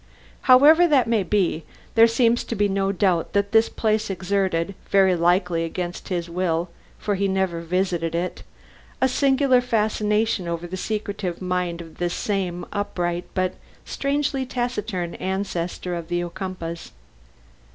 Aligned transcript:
However 0.49 0.87
that 0.87 1.05
may 1.05 1.21
be, 1.21 1.63
there 1.93 2.07
seems 2.07 2.43
to 2.45 2.55
be 2.55 2.67
no 2.67 2.91
doubt 2.91 3.33
that 3.33 3.51
this 3.51 3.69
place 3.69 4.09
exerted, 4.09 4.73
very 4.89 5.15
likely 5.15 5.63
against 5.63 6.07
his 6.09 6.27
will, 6.27 6.69
for 6.97 7.13
he 7.13 7.27
never 7.27 7.61
visited 7.61 8.15
it, 8.15 8.41
a 8.99 9.07
singular 9.07 9.61
fascination 9.61 10.47
over 10.47 10.65
the 10.65 10.75
secretive 10.75 11.39
mind 11.39 11.81
of 11.81 11.99
this 11.99 12.15
same 12.15 12.65
upright 12.73 13.25
but 13.35 13.53
strangely 13.85 14.43
taciturn 14.43 15.13
ancestor 15.21 15.93
of 15.93 16.07
the 16.07 16.23
Ocumpaughs. 16.23 16.89